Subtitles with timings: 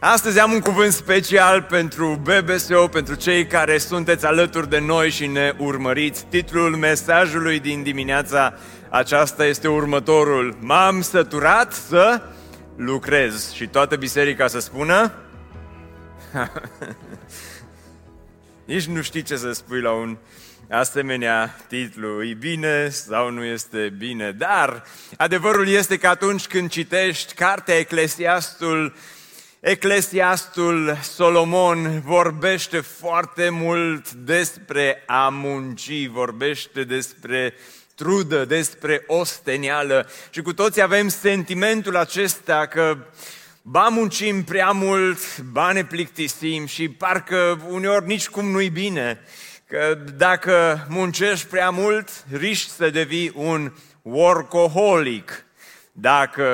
[0.00, 5.26] Astăzi am un cuvânt special pentru BBSO, pentru cei care sunteți alături de noi și
[5.26, 6.24] ne urmăriți.
[6.24, 8.54] Titlul mesajului din dimineața
[8.88, 10.56] aceasta este următorul.
[10.60, 12.22] M-am săturat să
[12.76, 13.52] lucrez.
[13.52, 15.12] Și toată biserica să spună?
[18.64, 20.16] Nici nu știi ce să spui la un
[20.70, 22.24] asemenea titlu.
[22.24, 24.32] E bine sau nu este bine?
[24.32, 24.82] Dar
[25.16, 28.94] adevărul este că atunci când citești cartea Eclesiastul,
[29.66, 37.54] Eclesiastul Solomon vorbește foarte mult despre a munci, vorbește despre
[37.94, 42.96] trudă, despre ostenială și cu toții avem sentimentul acesta că
[43.62, 49.20] ba muncim prea mult, ba ne plictisim și parcă uneori nici cum nu-i bine.
[49.66, 55.43] Că dacă muncești prea mult, riști să devii un workaholic.
[55.96, 56.46] Dacă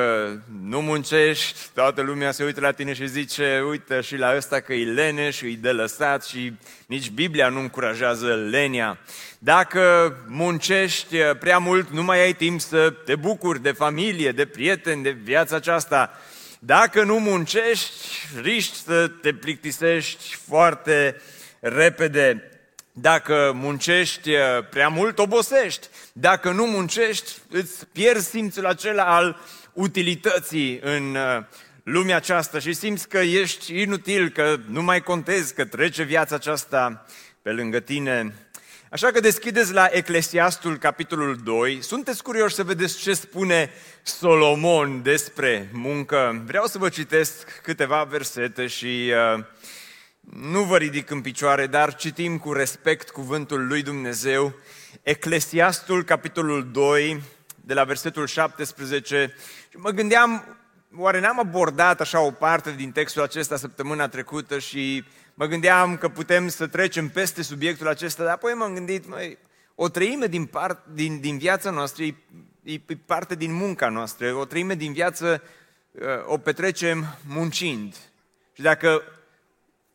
[0.63, 4.73] nu muncești, toată lumea se uită la tine și zice, uite și la ăsta că
[4.73, 6.53] e lene și îi de lăsat și
[6.87, 8.99] nici Biblia nu încurajează lenia.
[9.39, 15.03] Dacă muncești prea mult, nu mai ai timp să te bucuri de familie, de prieteni,
[15.03, 16.19] de viața aceasta.
[16.59, 21.21] Dacă nu muncești, riști să te plictisești foarte
[21.61, 22.51] repede.
[22.93, 24.31] Dacă muncești
[24.71, 25.87] prea mult, obosești.
[26.13, 29.41] Dacă nu muncești, îți pierzi simțul acela al
[29.73, 31.17] utilității în
[31.85, 37.07] lumea aceasta și simți că ești inutil, că nu mai contezi, că trece viața aceasta
[37.43, 38.35] pe lângă tine.
[38.91, 41.83] Așa că deschideți la Eclesiastul, capitolul 2.
[41.83, 43.71] Sunteți curioși să vedeți ce spune
[44.03, 46.43] Solomon despre muncă.
[46.47, 49.45] Vreau să vă citesc câteva versete și uh,
[50.21, 54.55] nu vă ridic în picioare, dar citim cu respect cuvântul lui Dumnezeu.
[55.03, 57.23] Eclesiastul, capitolul 2,
[57.65, 59.35] de la versetul 17.
[59.71, 60.57] Și mă gândeam,
[60.97, 65.05] oare n-am abordat așa o parte din textul acesta săptămâna trecută și
[65.35, 69.39] mă gândeam că putem să trecem peste subiectul acesta, dar apoi m-am gândit, măi,
[69.75, 72.15] o treime din, part, din, din viața noastră e,
[72.63, 75.43] e parte din munca noastră, o treime din viață
[75.91, 77.95] uh, o petrecem muncind.
[78.53, 79.03] Și dacă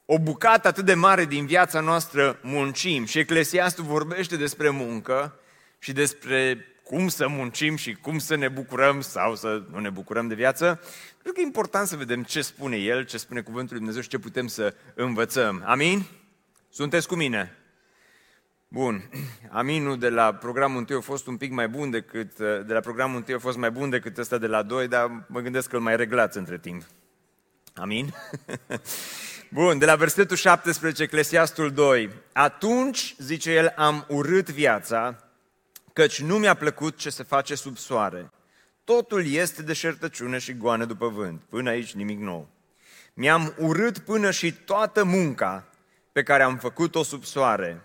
[0.06, 5.40] o bucată atât de mare din viața noastră muncim și Eclesiastul vorbește despre muncă
[5.80, 10.28] și despre cum să muncim și cum să ne bucurăm sau să nu ne bucurăm
[10.28, 10.82] de viață,
[11.22, 14.10] cred că e important să vedem ce spune El, ce spune Cuvântul Lui Dumnezeu și
[14.10, 15.64] ce putem să învățăm.
[15.66, 16.06] Amin?
[16.70, 17.58] Sunteți cu mine?
[18.68, 19.10] Bun.
[19.50, 23.16] Aminul de la programul întâi a fost un pic mai bun decât, de la programul
[23.16, 25.82] întâi a fost mai bun decât ăsta de la doi, dar mă gândesc că îl
[25.82, 26.84] mai reglați între timp.
[27.74, 28.14] Amin?
[29.50, 32.10] Bun, de la versetul 17, Eclesiastul 2.
[32.34, 35.24] Atunci, zice el, am urât viața,
[35.94, 38.32] căci nu mi-a plăcut ce se face sub soare.
[38.84, 41.42] Totul este deșertăciune și goană după vânt.
[41.50, 42.48] Până aici nimic nou.
[43.14, 45.68] Mi-am urât până și toată munca
[46.12, 47.82] pe care am făcut-o sub soare.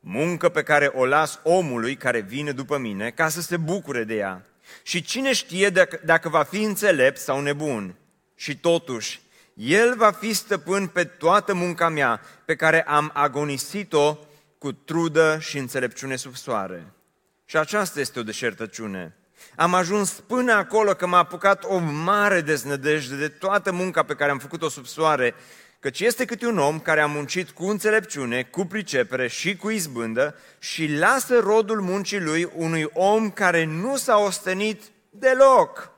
[0.00, 4.14] Muncă pe care o las omului care vine după mine ca să se bucure de
[4.14, 4.46] ea.
[4.82, 7.94] Și cine știe dacă, dacă va fi înțelept sau nebun.
[8.34, 9.20] Și totuși,
[9.58, 14.18] el va fi stăpân pe toată munca mea pe care am agonisit-o
[14.58, 16.92] cu trudă și înțelepciune sub soare.
[17.44, 19.16] Și aceasta este o deșertăciune.
[19.56, 24.30] Am ajuns până acolo că m-a apucat o mare deznădejde de toată munca pe care
[24.30, 25.34] am făcut-o sub soare,
[25.80, 30.36] căci este câte un om care a muncit cu înțelepciune, cu pricepere și cu izbândă
[30.58, 35.90] și lasă rodul muncii lui unui om care nu s-a ostenit deloc.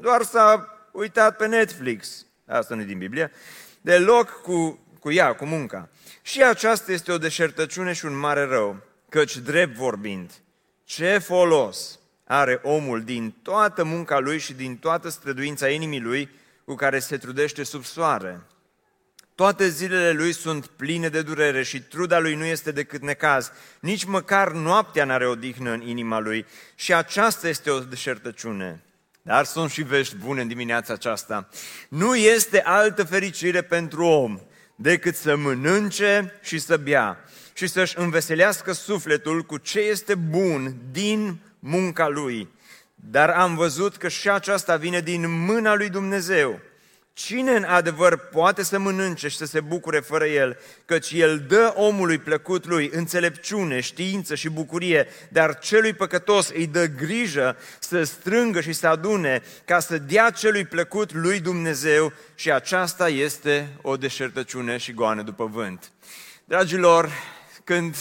[0.00, 3.32] Doar s-a uitat pe Netflix asta nu e din Biblie,
[3.80, 5.88] deloc cu, cu ea, cu munca.
[6.22, 8.76] Și aceasta este o deșertăciune și un mare rău,
[9.08, 10.30] căci drept vorbind,
[10.84, 16.30] ce folos are omul din toată munca lui și din toată străduința inimii lui
[16.64, 18.40] cu care se trudește sub soare.
[19.34, 23.52] Toate zilele lui sunt pline de durere și truda lui nu este decât necaz.
[23.80, 28.82] Nici măcar noaptea n-are odihnă în inima lui și aceasta este o deșertăciune.
[29.22, 31.48] Dar sunt și vești bune în dimineața aceasta.
[31.88, 34.40] Nu este altă fericire pentru om
[34.76, 41.38] decât să mănânce și să bea și să-și înveselească sufletul cu ce este bun din
[41.58, 42.48] munca lui.
[42.94, 46.60] Dar am văzut că și aceasta vine din mâna lui Dumnezeu.
[47.14, 51.72] Cine în adevăr poate să mănânce și să se bucure fără el, căci el dă
[51.76, 58.60] omului plăcut lui înțelepciune, știință și bucurie, dar celui păcătos îi dă grijă să strângă
[58.60, 64.76] și să adune ca să dea celui plăcut lui Dumnezeu și aceasta este o deșertăciune
[64.76, 65.92] și goană după vânt.
[66.44, 67.10] Dragilor,
[67.64, 67.96] când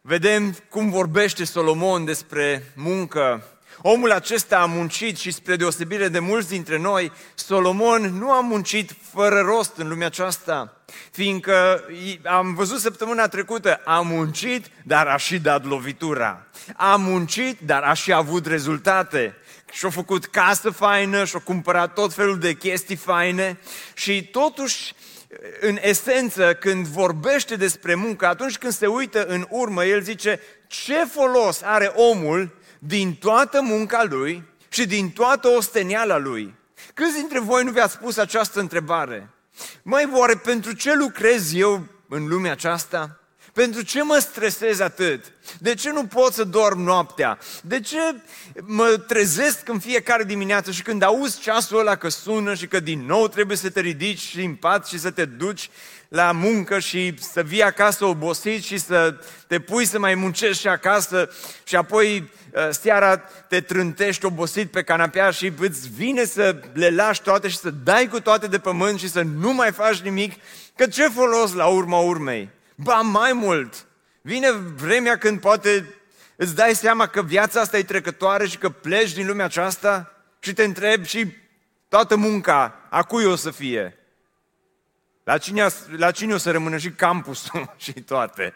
[0.00, 3.44] vedem cum vorbește Solomon despre muncă,
[3.82, 8.90] Omul acesta a muncit și spre deosebire de mulți dintre noi, Solomon nu a muncit
[9.12, 10.80] fără rost în lumea aceasta,
[11.10, 11.84] fiindcă
[12.24, 16.46] am văzut săptămâna trecută, a muncit, dar a și dat lovitura.
[16.76, 19.34] A muncit, dar a și avut rezultate
[19.72, 23.58] și-a făcut casă faină, și-a cumpărat tot felul de chestii faine
[23.94, 24.94] și totuși,
[25.60, 31.04] în esență, când vorbește despre muncă, atunci când se uită în urmă, el zice, ce
[31.04, 32.54] folos are omul
[32.86, 36.54] din toată munca lui și din toată osteniala lui.
[36.94, 39.30] Câți dintre voi nu vi-ați spus această întrebare?
[39.82, 43.20] Mai oare pentru ce lucrez eu în lumea aceasta?
[43.52, 45.32] Pentru ce mă stresez atât?
[45.58, 47.38] De ce nu pot să dorm noaptea?
[47.62, 47.98] De ce
[48.62, 53.06] mă trezesc în fiecare dimineață și când auzi ceasul ăla că sună și că din
[53.06, 55.70] nou trebuie să te ridici din pat și să te duci
[56.08, 59.14] la muncă și să vii acasă obosit și să
[59.46, 61.30] te pui să mai muncești și acasă
[61.64, 63.16] și apoi ă, seara
[63.48, 68.08] te trântești obosit pe canapea și îți vine să le lași toate și să dai
[68.08, 70.32] cu toate de pământ și să nu mai faci nimic,
[70.76, 72.48] că ce folos la urma urmei?
[72.74, 73.86] Ba mai mult,
[74.20, 75.94] vine vremea când poate
[76.36, 80.52] îți dai seama că viața asta e trecătoare și că pleci din lumea aceasta și
[80.52, 81.26] te întrebi și
[81.88, 83.95] toată munca, a cui o să fie?
[85.26, 88.54] La cine, la cine o să rămână și campusul și toate?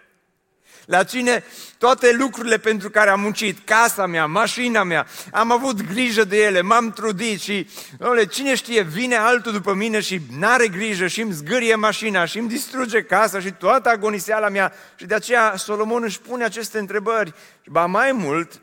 [0.86, 1.44] La cine
[1.78, 6.60] toate lucrurile pentru care am muncit, casa mea, mașina mea, am avut grijă de ele,
[6.60, 7.68] m-am trudit și,
[7.98, 12.38] domnule, cine știe, vine altul după mine și n-are grijă și îmi zgârie mașina și
[12.38, 14.72] îmi distruge casa și toată agoniseala mea.
[14.96, 17.34] Și de aceea Solomon își pune aceste întrebări.
[17.66, 18.60] Ba mai mult,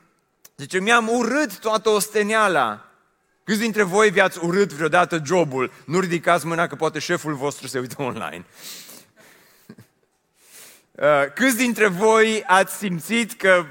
[0.58, 2.87] zice, mi-am urât toată osteniala.
[3.48, 5.72] Câți dintre voi vi-ați urât vreodată jobul?
[5.86, 8.46] Nu ridicați mâna că poate șeful vostru se uită online.
[10.98, 13.66] Uh, câți dintre voi ați simțit că,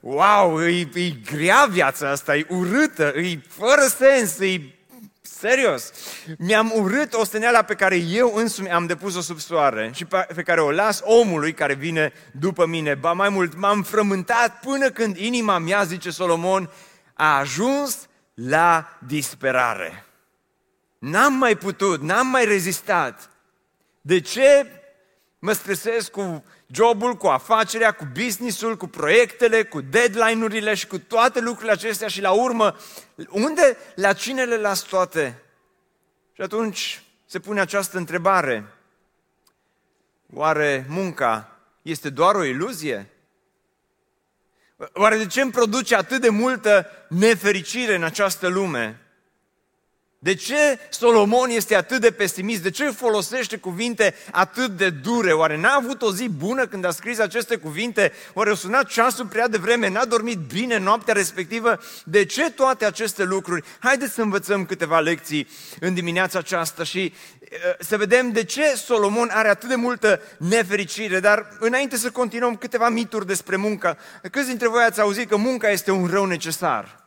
[0.00, 4.60] wow, e, e grea viața asta, e urâtă, e fără sens, e
[5.20, 5.92] serios.
[6.38, 10.60] Mi-am urât osteneala pe care eu însumi am depus-o sub soare și pe, pe care
[10.60, 12.94] o las omului care vine după mine.
[12.94, 16.70] Ba mai mult, m-am frământat până când inima mea, zice Solomon,
[17.14, 18.08] a ajuns
[18.48, 20.04] la disperare.
[20.98, 23.30] N-am mai putut, n-am mai rezistat.
[24.00, 24.66] De ce
[25.38, 31.40] mă stresez cu jobul, cu afacerea, cu businessul, cu proiectele, cu deadline-urile și cu toate
[31.40, 32.76] lucrurile acestea și la urmă,
[33.28, 35.42] unde, la cine le las toate?
[36.32, 38.66] Și atunci se pune această întrebare.
[40.32, 43.10] Oare munca este doar o iluzie?
[44.92, 49.00] Oare de ce îmi produce atât de multă nefericire în această lume?
[50.22, 52.62] De ce Solomon este atât de pesimist?
[52.62, 55.32] De ce folosește cuvinte atât de dure?
[55.32, 58.12] Oare n-a avut o zi bună când a scris aceste cuvinte?
[58.34, 59.88] Oare a sunat ceasul prea devreme?
[59.88, 61.80] N-a dormit bine noaptea respectivă?
[62.04, 63.64] De ce toate aceste lucruri?
[63.78, 69.28] Haideți să învățăm câteva lecții în dimineața aceasta și uh, să vedem de ce Solomon
[69.32, 71.20] are atât de multă nefericire.
[71.20, 73.98] Dar înainte să continuăm câteva mituri despre muncă,
[74.30, 76.99] câți dintre voi ați auzit că munca este un rău necesar?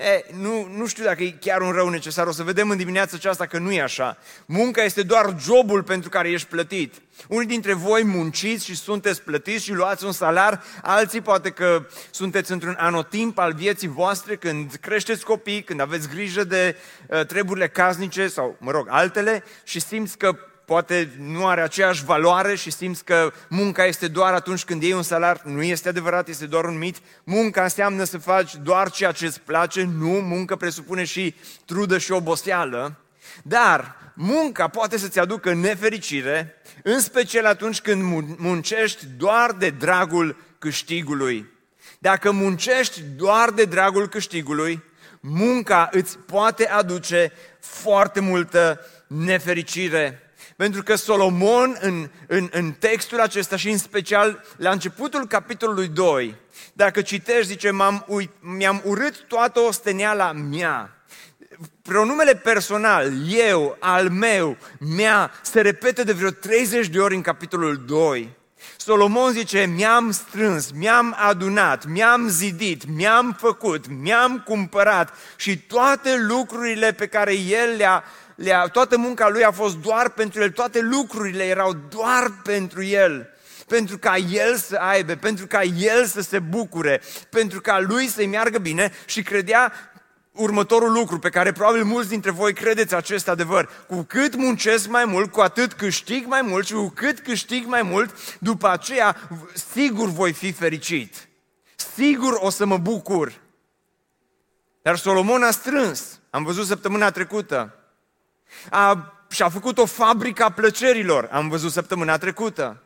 [0.00, 3.16] E, nu, nu știu dacă e chiar un rău necesar, o să vedem în dimineața
[3.16, 4.18] aceasta că nu e așa.
[4.46, 6.94] Munca este doar jobul pentru care ești plătit.
[7.28, 12.52] Unii dintre voi munciți și sunteți plătiți și luați un salar, alții poate că sunteți
[12.52, 16.76] într-un anotimp al vieții voastre când creșteți copii, când aveți grijă de
[17.06, 20.36] uh, treburile casnice sau, mă rog, altele și simți că
[20.70, 25.02] poate nu are aceeași valoare și simți că munca este doar atunci când iei un
[25.02, 25.42] salar.
[25.44, 26.96] Nu este adevărat, este doar un mit.
[27.24, 31.34] Munca înseamnă să faci doar ceea ce îți place, nu, muncă presupune și
[31.64, 32.96] trudă și oboseală.
[33.42, 38.02] Dar munca poate să-ți aducă nefericire, în special atunci când
[38.36, 41.46] muncești doar de dragul câștigului.
[41.98, 44.82] Dacă muncești doar de dragul câștigului,
[45.20, 50.24] munca îți poate aduce foarte multă nefericire.
[50.60, 56.34] Pentru că Solomon, în, în, în textul acesta și în special la începutul capitolului 2,
[56.72, 61.04] dacă citești, zice, M-am uit, mi-am urât toată osteneala mea.
[61.82, 64.56] Pronumele personal, eu, al meu,
[64.96, 68.38] mea, se repete de vreo 30 de ori în capitolul 2.
[68.76, 76.92] Solomon zice, mi-am strâns, mi-am adunat, mi-am zidit, mi-am făcut, mi-am cumpărat și toate lucrurile
[76.92, 78.04] pe care el le-a
[78.42, 83.34] le-a, toată munca lui a fost doar pentru el, toate lucrurile erau doar pentru el
[83.66, 88.26] pentru ca el să aibă, pentru ca el să se bucure, pentru ca lui să-i
[88.26, 89.72] meargă bine și credea
[90.32, 93.68] următorul lucru pe care probabil mulți dintre voi credeți acest adevăr.
[93.86, 97.82] Cu cât muncesc mai mult, cu atât câștig mai mult și cu cât câștig mai
[97.82, 99.16] mult, după aceea
[99.72, 101.28] sigur voi fi fericit.
[101.94, 103.32] Sigur o să mă bucur.
[104.82, 107.79] Dar Solomon a strâns, am văzut săptămâna trecută,
[108.70, 112.82] a, și-a făcut o fabrică a plăcerilor, am văzut săptămâna trecută.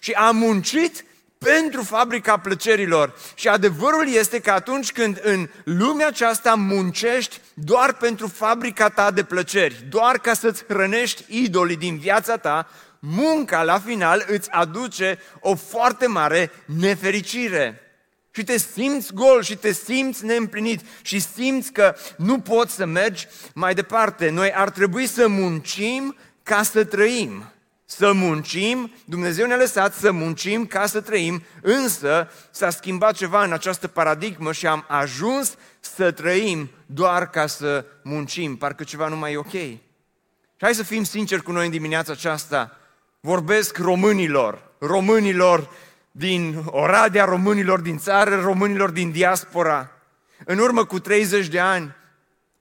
[0.00, 1.04] Și a muncit
[1.38, 3.14] pentru fabrica plăcerilor.
[3.34, 9.24] Și adevărul este că atunci când în lumea aceasta muncești doar pentru fabrica ta de
[9.24, 15.54] plăceri, doar ca să-ți hrănești idolii din viața ta, munca la final îți aduce o
[15.54, 17.85] foarte mare nefericire.
[18.36, 23.26] Și te simți gol și te simți neîmplinit și simți că nu poți să mergi
[23.54, 24.30] mai departe.
[24.30, 27.52] Noi ar trebui să muncim ca să trăim.
[27.84, 33.52] Să muncim, Dumnezeu ne-a lăsat să muncim ca să trăim, însă s-a schimbat ceva în
[33.52, 39.32] această paradigmă și am ajuns să trăim doar ca să muncim, parcă ceva nu mai
[39.32, 39.52] e ok.
[39.52, 39.80] Și
[40.60, 42.76] hai să fim sinceri cu noi în dimineața aceasta.
[43.20, 45.70] Vorbesc românilor, românilor
[46.18, 49.90] din Oradea, românilor din țară, românilor din diaspora.
[50.44, 51.94] În urmă cu 30 de ani,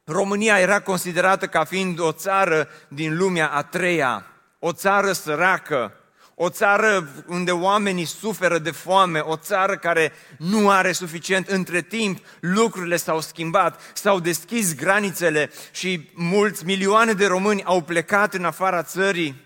[0.03, 4.25] România era considerată ca fiind o țară din lumea a treia
[4.59, 5.93] o țară săracă,
[6.35, 11.47] o țară unde oamenii suferă de foame, o țară care nu are suficient.
[11.47, 18.33] Între timp, lucrurile s-au schimbat, s-au deschis granițele și mulți milioane de români au plecat
[18.33, 19.43] în afara țării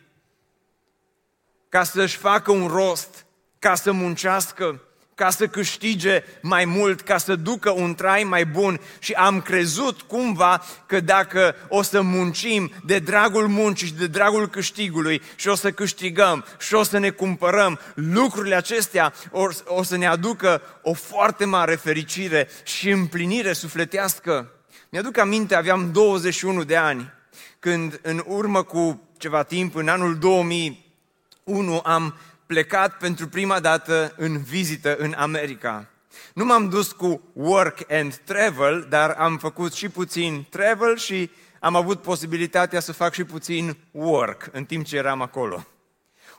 [1.70, 3.26] ca să-și facă un rost,
[3.60, 4.82] ca să muncească
[5.20, 10.02] ca să câștige mai mult, ca să ducă un trai mai bun și am crezut
[10.02, 15.56] cumva că dacă o să muncim de dragul muncii și de dragul câștigului și o
[15.56, 20.94] să câștigăm și o să ne cumpărăm, lucrurile acestea o, o să ne aducă o
[20.94, 24.52] foarte mare fericire și împlinire sufletească.
[24.90, 27.14] Mi-aduc aminte, aveam 21 de ani,
[27.60, 32.16] când în urmă cu ceva timp, în anul 2001, am
[32.50, 35.88] plecat pentru prima dată în vizită în America.
[36.34, 41.30] Nu m-am dus cu work and travel, dar am făcut și puțin travel și
[41.60, 45.66] am avut posibilitatea să fac și puțin work în timp ce eram acolo.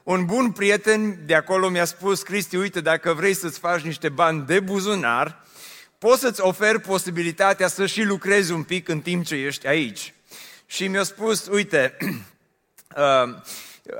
[0.03, 4.47] Un bun prieten de acolo mi-a spus, Cristi, uite, dacă vrei să-ți faci niște bani
[4.47, 5.45] de buzunar,
[5.99, 10.15] poți să-ți oferi posibilitatea să și lucrezi un pic în timp ce ești aici.
[10.67, 11.97] Și mi-a spus, uite,
[12.97, 13.35] uh,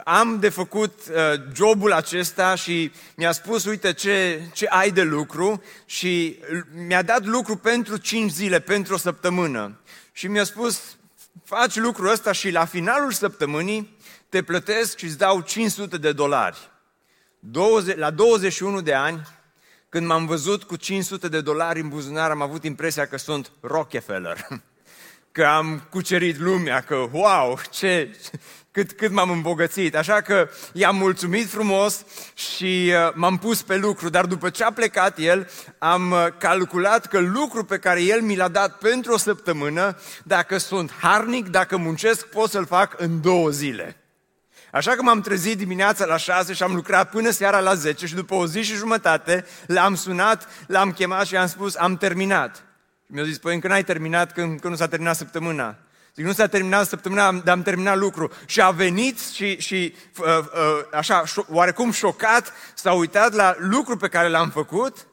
[0.05, 1.17] am de făcut uh,
[1.55, 6.39] jobul acesta și mi-a spus, uite ce, ce ai de lucru și
[6.87, 9.81] mi-a dat lucru pentru 5 zile, pentru o săptămână.
[10.13, 10.97] Și mi-a spus,
[11.45, 16.71] faci lucrul ăsta și la finalul săptămânii te plătesc și îți dau 500 de dolari.
[17.39, 19.29] 20, la 21 de ani,
[19.89, 24.47] când m-am văzut cu 500 de dolari în buzunar, am avut impresia că sunt Rockefeller.
[25.33, 28.17] Că am cucerit lumea, că wow, ce,
[28.73, 29.97] cât, cât m-am îmbogățit.
[29.97, 34.73] Așa că i-am mulțumit frumos și uh, m-am pus pe lucru, dar după ce a
[34.73, 39.17] plecat el, am uh, calculat că lucru pe care el mi l-a dat pentru o
[39.17, 43.95] săptămână, dacă sunt harnic, dacă muncesc, pot să-l fac în două zile.
[44.73, 48.15] Așa că m-am trezit dimineața la 6 și am lucrat până seara la 10 și
[48.15, 52.57] după o zi și jumătate l-am sunat, l-am chemat și i-am spus, am terminat.
[53.07, 55.79] Și mi-a zis, păi încă n-ai terminat când, când nu s-a terminat săptămâna.
[56.15, 58.33] Zic, nu s-a terminat săptămâna, dar am terminat lucru.
[58.47, 60.45] Și a venit și, și uh, uh,
[60.93, 65.07] așa, oarecum șocat, s-a uitat la lucru pe care l-am făcut,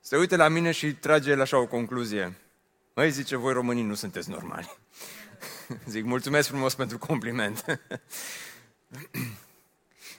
[0.00, 2.36] se uită la mine și trage el așa o concluzie.
[2.94, 4.78] Măi, zice, voi românii nu sunteți normali.
[5.92, 7.64] Zic, mulțumesc frumos pentru compliment.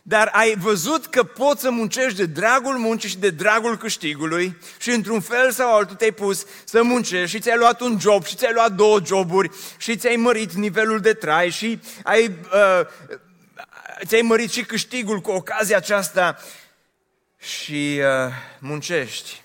[0.09, 4.89] dar ai văzut că poți să muncești de dragul muncii și de dragul câștigului și
[4.89, 8.53] într-un fel sau altul te-ai pus să muncești și ți-ai luat un job și ți-ai
[8.53, 12.87] luat două joburi și ți-ai mărit nivelul de trai și ai, uh,
[14.05, 16.37] ți-ai mărit și câștigul cu ocazia aceasta
[17.37, 19.41] și uh, muncești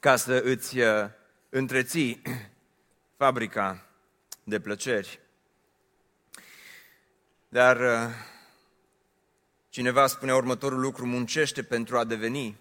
[0.00, 1.04] ca să îți uh,
[1.48, 2.22] întreții
[3.18, 3.86] fabrica
[4.44, 5.20] de plăceri.
[7.48, 8.34] Dar uh,
[9.76, 12.56] Cineva spunea următorul lucru, muncește pentru a deveni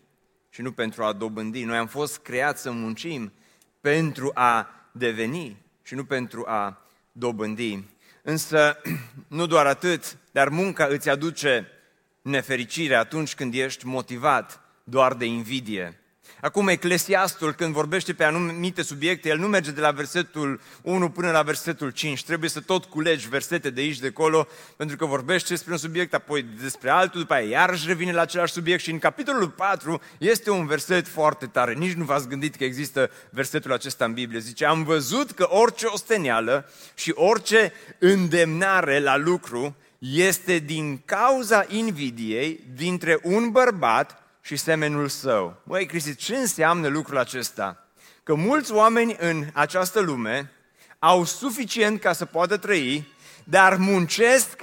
[0.50, 1.64] și nu pentru a dobândi.
[1.64, 3.34] Noi am fost creați să muncim
[3.82, 7.84] pentru a deveni și nu pentru a dobândi.
[8.22, 8.82] Însă,
[9.28, 11.68] nu doar atât, dar munca îți aduce
[12.22, 16.00] nefericire atunci când ești motivat doar de invidie.
[16.42, 21.32] Acum, Eclesiastul, când vorbește pe anumite subiecte, el nu merge de la versetul 1 până
[21.32, 22.24] la versetul 5.
[22.24, 26.14] Trebuie să tot culegi versete de aici, de acolo, pentru că vorbește despre un subiect,
[26.14, 30.50] apoi despre altul, după aia iarăși revine la același subiect și în capitolul 4 este
[30.50, 31.74] un verset foarte tare.
[31.74, 34.40] Nici nu v-ați gândit că există versetul acesta în Biblie.
[34.40, 42.64] Zice, am văzut că orice osteneală și orice îndemnare la lucru este din cauza invidiei
[42.76, 45.62] dintre un bărbat și semenul său.
[45.64, 47.88] Măi, Cristi, ce înseamnă lucrul acesta?
[48.24, 50.52] Că mulți oameni în această lume
[51.00, 54.62] au suficient ca să poată trăi, dar muncesc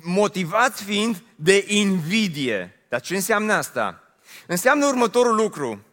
[0.00, 2.82] motivați fiind de invidie.
[2.88, 4.02] Dar ce înseamnă asta?
[4.46, 5.84] Înseamnă următorul lucru.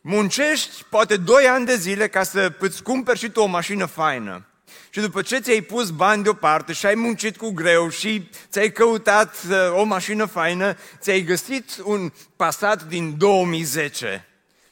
[0.00, 4.46] Muncești poate 2 ani de zile ca să îți cumperi și tu o mașină faină.
[4.90, 9.36] Și după ce ți-ai pus bani deoparte și ai muncit cu greu și ți-ai căutat
[9.50, 14.28] uh, o mașină faină, ți-ai găsit un Passat din 2010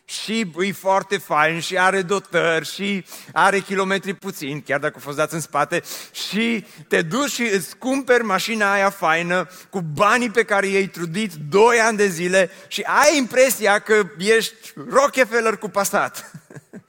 [0.08, 5.16] și e foarte fain și are dotări și are kilometri puțin, chiar dacă a fost
[5.16, 5.82] dat în spate,
[6.12, 11.32] și te duci și îți cumperi mașina aia faină cu banii pe care i-ai trudit
[11.32, 14.54] 2 ani de zile și ai impresia că ești
[14.88, 16.30] Rockefeller cu Passat.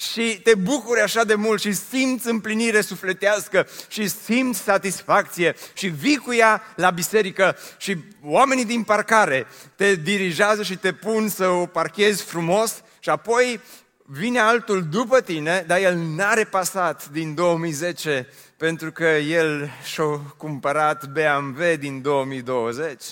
[0.00, 6.16] și te bucuri așa de mult și simți împlinire sufletească și simți satisfacție și vii
[6.16, 11.66] cu ea la biserică și oamenii din parcare te dirigează și te pun să o
[11.66, 13.60] parchezi frumos și apoi
[14.04, 21.06] vine altul după tine, dar el n-are pasat din 2010 pentru că el și-a cumpărat
[21.06, 23.04] BMW din 2020.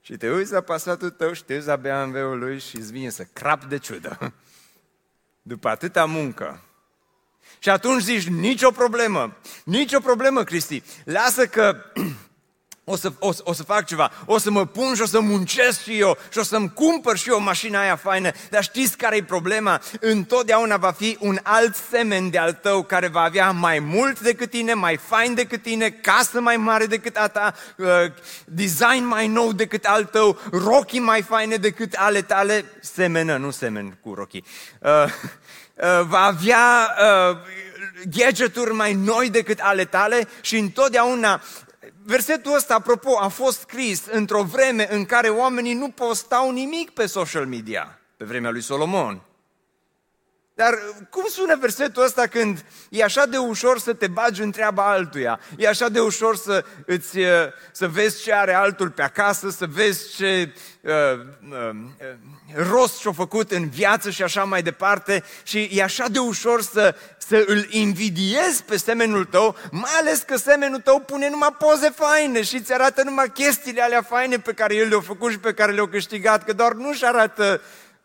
[0.00, 3.08] Și te uiți la pasatul tău și te uiți la BMW-ul lui și îți vine
[3.08, 4.32] să crap de ciudă
[5.42, 6.62] după atâta muncă.
[7.58, 10.82] Și atunci zici, nicio problemă, nicio problemă, Cristi.
[11.04, 11.76] Lasă că
[12.84, 15.82] o să, o, o să fac ceva, o să mă pun și o să muncesc
[15.82, 18.30] și eu și o să-mi cumpăr și eu mașina aia faină.
[18.50, 19.80] Dar știți care e problema?
[20.00, 24.50] Întotdeauna va fi un alt semen de al tău care va avea mai mult decât
[24.50, 27.86] tine, mai fain decât tine, casă mai mare decât a ta, uh,
[28.44, 32.64] design mai nou decât al tău, rochii mai faine decât ale tale.
[32.80, 34.44] Semenă, nu semen cu rochii.
[34.80, 36.94] Uh, uh, va avea
[37.30, 37.36] uh,
[38.10, 41.42] gadgeturi mai noi decât ale tale și întotdeauna
[42.04, 47.06] versetul ăsta, apropo, a fost scris într-o vreme în care oamenii nu postau nimic pe
[47.06, 49.22] social media, pe vremea lui Solomon.
[50.62, 50.78] Dar
[51.10, 55.40] cum sună versetul ăsta când e așa de ușor să te bagi în treaba altuia?
[55.56, 57.26] E așa de ușor să, îți, uh,
[57.72, 60.92] să vezi ce are altul pe acasă, să vezi ce uh,
[61.50, 61.76] uh,
[62.54, 66.94] rost și-a făcut în viață și așa mai departe și e așa de ușor să,
[67.18, 72.42] să îl invidiezi pe semenul tău, mai ales că semenul tău pune numai poze faine
[72.42, 75.72] și îți arată numai chestiile alea faine pe care el le-a făcut și pe care
[75.72, 77.60] le-a câștigat, că doar nu-și arată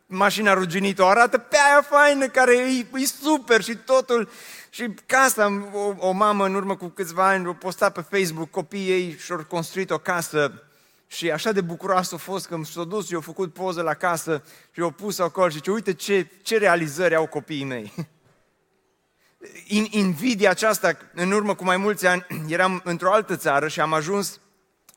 [0.07, 4.29] mașina ruginită, o arată pe aia faină care e, e super și totul.
[4.69, 8.89] Și casa, o, o mamă în urmă cu câțiva ani, o posta pe Facebook copiii
[8.89, 10.61] ei și-au construit o casă
[11.07, 14.43] și așa de bucuroasă a fost că s-a dus și a făcut poză la casă
[14.71, 17.93] și a pus acolo și zice, uite ce, ce realizări au copiii mei.
[19.89, 24.39] Invidia aceasta, în urmă cu mai mulți ani, eram într-o altă țară și am ajuns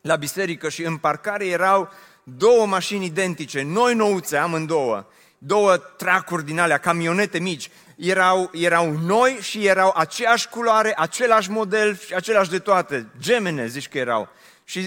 [0.01, 1.91] la biserică și în parcare erau
[2.23, 5.07] două mașini identice, noi nouțe, amândouă,
[5.39, 11.97] două tracuri din alea, camionete mici, erau, erau noi și erau aceeași culoare, același model
[11.97, 14.29] și același de toate, gemene, zici că erau.
[14.65, 14.79] Și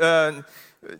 [0.00, 0.44] uh,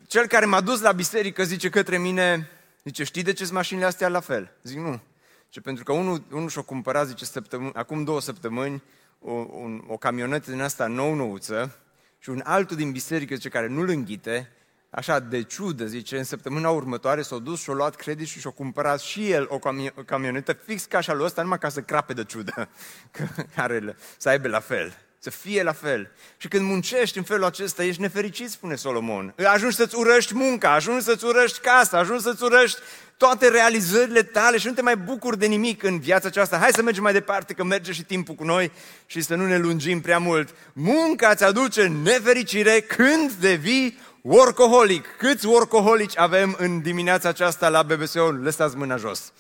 [0.07, 2.51] cel care m-a dus la biserică zice către mine,
[2.85, 4.53] zice, știi de ce sunt mașinile astea la fel?
[4.63, 5.01] Zic, nu.
[5.45, 8.83] Zice, pentru că unul, unul și-a cumpărat, zice, săptămâni, acum două săptămâni,
[9.21, 11.79] o, un, o camionetă din asta nou-nouță
[12.19, 14.53] și un altul din biserică, zice, care nu-l înghite,
[14.95, 19.01] așa de ciudă, zice, în săptămâna următoare s-a dus și-a luat credit și și-a cumpărat
[19.01, 19.59] și el o,
[19.97, 22.69] o camionetă fix ca așa lui ăsta, numai ca să crape de ciudă,
[23.57, 26.11] care să aibă la fel să fie la fel.
[26.37, 29.35] Și când muncești în felul acesta, ești nefericit, spune Solomon.
[29.45, 32.79] Ajungi să-ți urăști munca, ajungi să-ți urăști casa, ajungi să-ți urăști
[33.17, 36.59] toate realizările tale și nu te mai bucuri de nimic în viața aceasta.
[36.59, 38.73] Hai să mergem mai departe, că merge și timpul cu noi
[39.07, 40.55] și să nu ne lungim prea mult.
[40.73, 45.07] Munca îți aduce nefericire când devii workaholic.
[45.19, 48.31] Câți workaholici avem în dimineața aceasta la BBSO?
[48.31, 49.33] Lăsați mâna jos.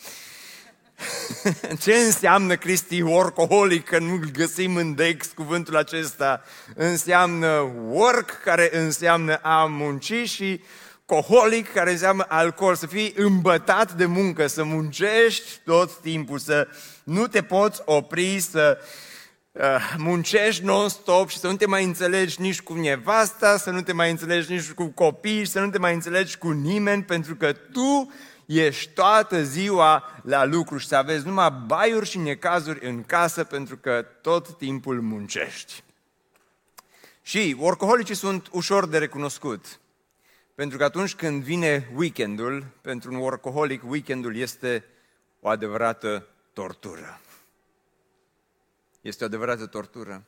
[1.82, 6.42] Ce înseamnă Cristi workaholic, că nu găsim în Dex cuvântul acesta?
[6.74, 10.60] Înseamnă work, care înseamnă a munci și
[11.06, 16.68] coholic, care înseamnă alcool, să fii îmbătat de muncă, să muncești tot timpul, să
[17.04, 18.86] nu te poți opri, să uh,
[19.96, 24.10] muncești non-stop și să nu te mai înțelegi nici cu nevasta, să nu te mai
[24.10, 28.12] înțelegi nici cu copii, să nu te mai înțelegi cu nimeni, pentru că tu
[28.46, 33.76] ești toată ziua la lucru și să aveți numai baiuri și necazuri în casă pentru
[33.76, 35.82] că tot timpul muncești.
[37.22, 39.80] Și workaholicii sunt ușor de recunoscut.
[40.54, 44.84] Pentru că atunci când vine weekendul, pentru un workaholic, weekendul este
[45.40, 47.20] o adevărată tortură.
[49.04, 50.24] Este o adevărată tortură.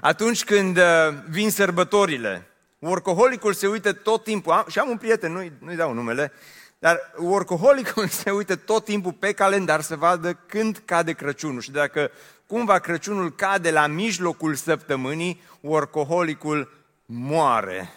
[0.00, 0.84] Atunci când uh,
[1.28, 2.46] vin sărbătorile,
[2.78, 6.32] workaholicul se uită tot timpul, am, și am un prieten, nu-i, nu-i dau numele,
[6.78, 12.10] dar workaholicul se uită tot timpul pe calendar să vadă când cade Crăciunul și dacă
[12.46, 16.72] cumva Crăciunul cade la mijlocul săptămânii, workaholicul
[17.06, 17.92] moare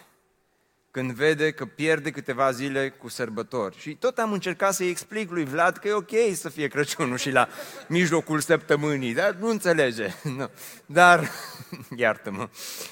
[0.92, 3.78] când vede că pierde câteva zile cu sărbători.
[3.78, 7.32] Și tot am încercat să-i explic lui Vlad că e ok să fie Crăciunul și
[7.32, 7.48] la
[7.88, 10.14] mijlocul săptămânii, dar nu înțelege.
[10.38, 10.50] Nu.
[10.86, 11.30] Dar,
[11.96, 12.50] iartă-mă,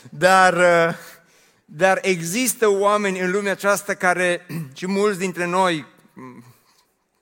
[0.09, 0.55] dar,
[1.65, 4.45] dar există oameni în lumea aceasta care,
[4.77, 5.85] și mulți dintre noi,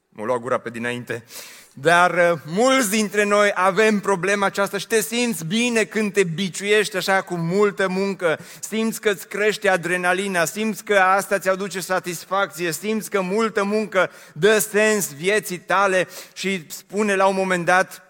[0.10, 1.26] mă lua gura pe dinainte,
[1.74, 6.98] dar uh, mulți dintre noi avem problema aceasta și te simți bine când te biciuiești
[6.98, 12.72] așa cu multă muncă, simți că îți crește adrenalina, simți că asta ți aduce satisfacție,
[12.72, 18.02] simți că multă muncă dă sens vieții tale și spune la un moment dat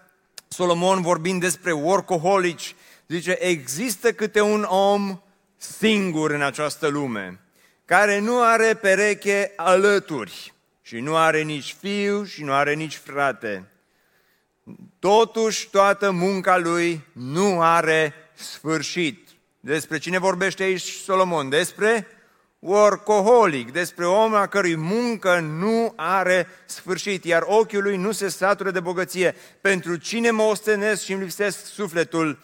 [0.48, 2.74] Solomon vorbind despre workaholici,
[3.08, 5.20] zice, există câte un om
[5.56, 7.40] singur în această lume,
[7.84, 10.53] care nu are pereche alături
[10.86, 13.68] și nu are nici fiu și nu are nici frate.
[14.98, 19.28] Totuși, toată munca lui nu are sfârșit.
[19.60, 21.48] Despre cine vorbește aici Solomon?
[21.48, 22.06] Despre
[22.58, 28.70] workaholic, despre om a cărui muncă nu are sfârșit, iar ochiul lui nu se satură
[28.70, 29.34] de bogăție.
[29.60, 32.38] Pentru cine mă ostenesc și îmi lipsesc sufletul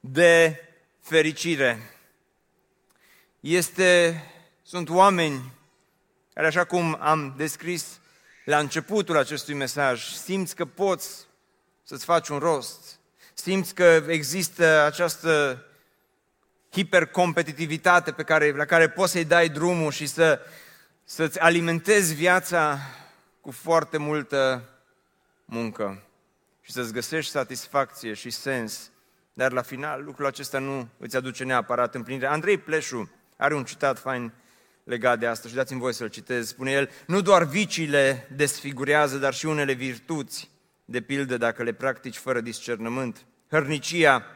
[0.00, 0.60] de
[1.00, 1.78] fericire.
[3.40, 4.22] Este,
[4.62, 5.52] sunt oameni
[6.34, 8.00] care așa cum am descris
[8.44, 11.26] la începutul acestui mesaj, simți că poți
[11.82, 12.98] să-ți faci un rost,
[13.34, 15.64] simți că există această
[16.70, 20.40] hipercompetitivitate pe care, la care poți să-i dai drumul și să,
[21.04, 22.78] să-ți alimentezi viața
[23.40, 24.68] cu foarte multă
[25.44, 26.02] muncă
[26.60, 28.90] și să-ți găsești satisfacție și sens,
[29.32, 32.26] dar la final lucrul acesta nu îți aduce neapărat împlinire.
[32.26, 34.32] Andrei Pleșu are un citat fain
[34.84, 36.48] legat de asta și dați-mi voie să-l citez.
[36.48, 40.50] Spune el, nu doar viciile desfigurează, dar și unele virtuți,
[40.84, 43.26] de pildă dacă le practici fără discernământ.
[43.50, 44.26] Hărnicia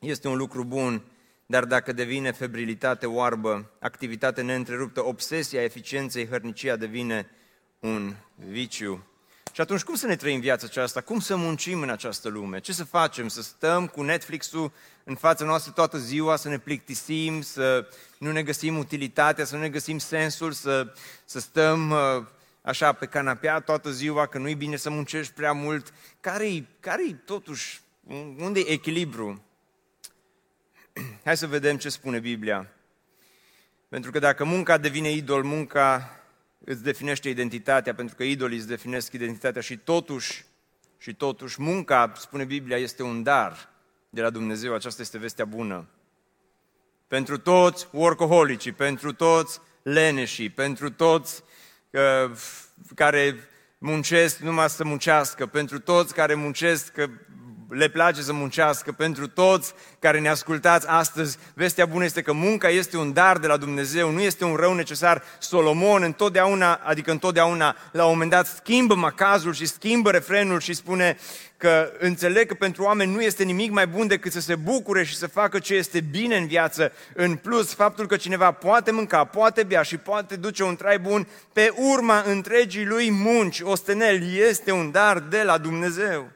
[0.00, 1.02] este un lucru bun,
[1.46, 7.30] dar dacă devine febrilitate oarbă, activitate neîntreruptă, obsesia eficienței, hărnicia devine
[7.80, 9.06] un viciu.
[9.56, 11.00] Și atunci cum să ne trăim viața aceasta?
[11.00, 12.60] Cum să muncim în această lume?
[12.60, 13.28] Ce să facem?
[13.28, 14.72] Să stăm cu Netflix-ul
[15.04, 17.88] în fața noastră toată ziua, să ne plictisim, să
[18.18, 20.92] nu ne găsim utilitatea, să nu ne găsim sensul, să,
[21.24, 21.98] să stăm uh,
[22.62, 25.92] așa pe canapea toată ziua, că nu-i bine să muncești prea mult.
[26.20, 27.80] Care-i, care-i totuși,
[28.38, 29.42] unde e echilibru?
[31.24, 32.72] Hai să vedem ce spune Biblia.
[33.88, 36.10] Pentru că dacă munca devine idol, munca
[36.68, 40.44] îți definește identitatea, pentru că idolii îți definesc identitatea și totuși,
[40.98, 43.68] și totuși munca, spune Biblia, este un dar
[44.10, 44.74] de la Dumnezeu.
[44.74, 45.88] Aceasta este vestea bună.
[47.08, 51.42] Pentru toți workaholicii, pentru toți leneșii, pentru toți
[51.90, 52.38] uh,
[52.94, 53.36] care
[53.78, 56.92] muncesc numai să muncească, pentru toți care muncesc
[57.68, 61.38] le place să muncească pentru toți care ne ascultați astăzi.
[61.54, 64.74] Vestea bună este că munca este un dar de la Dumnezeu, nu este un rău
[64.74, 65.22] necesar.
[65.38, 71.16] Solomon întotdeauna, adică întotdeauna, la un moment dat schimbă macazul și schimbă refrenul și spune
[71.56, 75.16] că înțeleg că pentru oameni nu este nimic mai bun decât să se bucure și
[75.16, 76.92] să facă ce este bine în viață.
[77.14, 81.26] În plus, faptul că cineva poate mânca, poate bea și poate duce un trai bun
[81.52, 86.35] pe urma întregii lui munci, ostenel, este un dar de la Dumnezeu.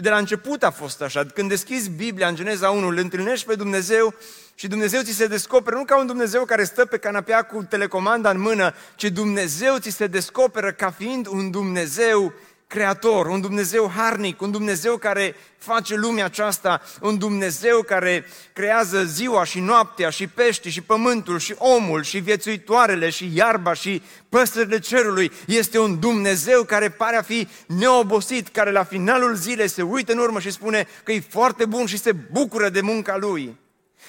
[0.00, 1.24] Și de la început a fost așa.
[1.34, 4.14] Când deschizi Biblia în Geneza 1, îl întâlnești pe Dumnezeu
[4.54, 8.30] și Dumnezeu ți se descoperă nu ca un Dumnezeu care stă pe canapea cu telecomanda
[8.30, 12.32] în mână, ci Dumnezeu ți se descoperă ca fiind un Dumnezeu
[12.70, 19.44] creator, un Dumnezeu harnic, un Dumnezeu care face lumea aceasta, un Dumnezeu care creează ziua
[19.44, 25.32] și noaptea și pești și pământul și omul și viețuitoarele și iarba și păsările cerului.
[25.46, 30.18] Este un Dumnezeu care pare a fi neobosit, care la finalul zilei se uită în
[30.18, 33.58] urmă și spune că e foarte bun și se bucură de munca lui.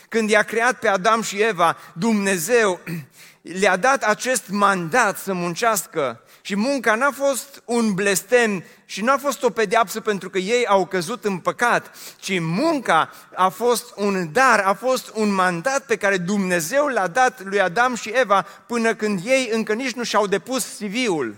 [0.10, 2.80] Când i-a creat pe Adam și Eva, Dumnezeu
[3.62, 9.43] le-a dat acest mandat să muncească Și munca n-a fost un blestem și n-a fost
[9.43, 14.60] o pedeapsă pentru că ei au căzut în păcat, ci munca a fost un dar,
[14.60, 19.21] a fost un mandat pe care Dumnezeu l-a dat lui Adam și Eva până când
[19.25, 21.36] ei încă nici nu și-au depus CV-ul.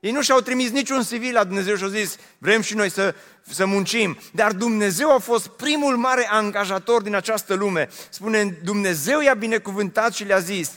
[0.00, 3.14] Ei nu și-au trimis niciun CV la Dumnezeu și au zis, vrem și noi să,
[3.42, 4.18] să muncim.
[4.32, 7.88] Dar Dumnezeu a fost primul mare angajator din această lume.
[8.08, 10.70] Spune, Dumnezeu i-a binecuvântat și le-a zis,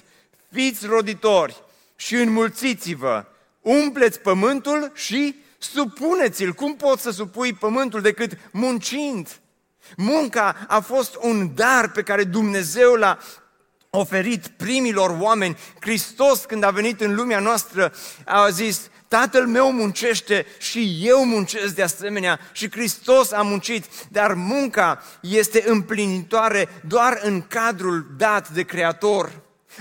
[0.51, 1.63] fiți roditori
[1.95, 3.25] și înmulțiți-vă,
[3.61, 6.53] umpleți pământul și supuneți-l.
[6.53, 9.39] Cum poți să supui pământul decât muncind?
[9.97, 13.17] Munca a fost un dar pe care Dumnezeu l-a
[13.89, 15.57] oferit primilor oameni.
[15.79, 17.93] Hristos, când a venit în lumea noastră,
[18.25, 24.33] a zis, Tatăl meu muncește și eu muncesc de asemenea și Hristos a muncit, dar
[24.33, 29.31] munca este împlinitoare doar în cadrul dat de Creator.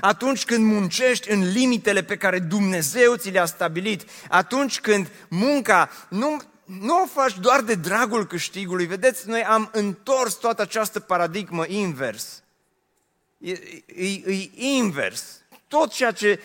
[0.01, 6.37] Atunci când muncești în limitele pe care Dumnezeu ți le-a stabilit, atunci când munca nu,
[6.65, 8.87] nu o faci doar de dragul câștigului.
[8.87, 12.43] Vedeți, noi am întors toată această paradigmă invers.
[13.39, 13.51] E,
[13.97, 15.41] e, e invers.
[15.69, 16.41] Tot ceea ce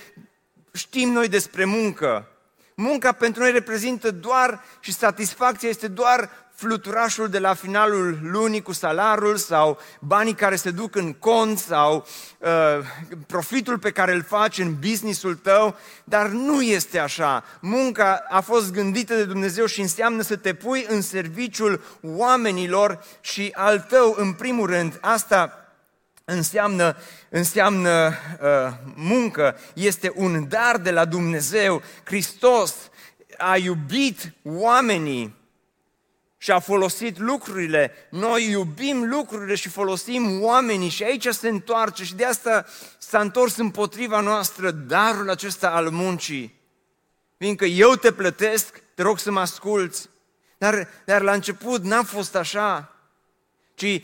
[0.74, 2.28] știm noi despre muncă,
[2.76, 6.30] Munca pentru noi reprezintă doar și satisfacția este doar
[6.64, 12.08] fluturașul de la finalul lunii cu salarul sau banii care se duc în cont sau
[12.38, 12.50] uh,
[13.28, 17.44] profitul pe care îl faci în businessul tău, dar nu este așa.
[17.60, 23.52] Munca a fost gândită de Dumnezeu și înseamnă să te pui în serviciul oamenilor și
[23.56, 24.98] al tău în primul rând.
[25.02, 25.68] Asta
[26.26, 26.96] înseamnă,
[27.30, 31.82] înseamnă uh, muncă, este un dar de la Dumnezeu.
[32.04, 32.76] Hristos
[33.38, 35.42] a iubit oamenii
[36.44, 37.92] și a folosit lucrurile.
[38.10, 42.66] Noi iubim lucrurile și folosim oamenii și aici se întoarce și de asta
[42.98, 46.60] s-a întors împotriva noastră darul acesta al muncii.
[47.38, 50.10] Fiindcă eu te plătesc, te rog să mă asculți.
[50.58, 52.96] Dar, dar la început n-a fost așa
[53.76, 54.02] ci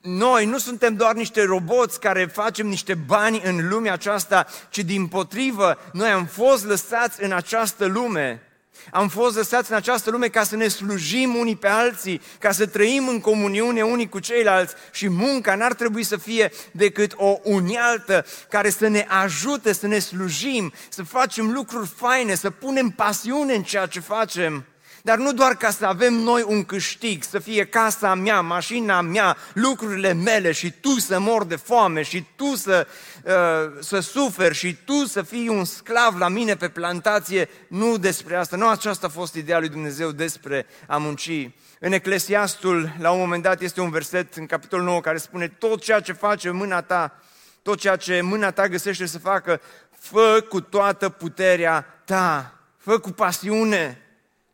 [0.00, 5.06] noi nu suntem doar niște roboți care facem niște bani în lumea aceasta, ci din
[5.06, 8.42] potrivă, noi am fost lăsați în această lume.
[8.90, 12.66] Am fost lăsați în această lume ca să ne slujim unii pe alții, ca să
[12.66, 18.24] trăim în comuniune unii cu ceilalți și munca n-ar trebui să fie decât o unealtă
[18.48, 23.62] care să ne ajute să ne slujim, să facem lucruri faine, să punem pasiune în
[23.62, 24.66] ceea ce facem.
[25.04, 29.36] Dar nu doar ca să avem noi un câștig, să fie casa mea, mașina mea,
[29.52, 32.86] lucrurile mele și tu să mor de foame și tu să,
[33.24, 33.32] uh,
[33.80, 37.48] să suferi și tu să fii un sclav la mine pe plantație.
[37.68, 41.50] Nu despre asta, nu aceasta a fost ideea lui Dumnezeu despre a munci.
[41.78, 45.82] În Eclesiastul, la un moment dat, este un verset în capitolul 9 care spune tot
[45.82, 47.20] ceea ce face mâna ta,
[47.62, 49.60] tot ceea ce mâna ta găsește să facă,
[49.98, 54.01] fă cu toată puterea ta, fă cu pasiune,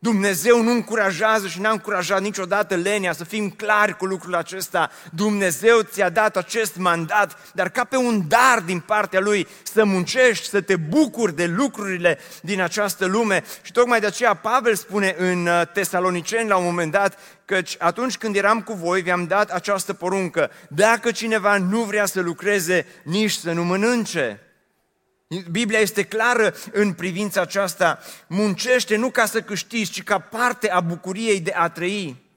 [0.01, 4.89] Dumnezeu nu încurajează și n-a încurajat niciodată lenia să fim clari cu lucrul acesta.
[5.11, 10.47] Dumnezeu ți-a dat acest mandat, dar ca pe un dar din partea Lui să muncești,
[10.47, 13.43] să te bucuri de lucrurile din această lume.
[13.61, 18.17] Și tocmai de aceea Pavel spune în uh, Tesaloniceni la un moment dat, căci atunci
[18.17, 23.31] când eram cu voi vi-am dat această poruncă, dacă cineva nu vrea să lucreze, nici
[23.31, 24.39] să nu mănânce.
[25.51, 27.99] Biblia este clară în privința aceasta.
[28.27, 32.27] Muncește nu ca să câștigi, ci ca parte a bucuriei de a trăi.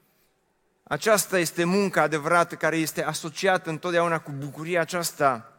[0.82, 5.52] Aceasta este munca adevărată care este asociată întotdeauna cu bucuria aceasta,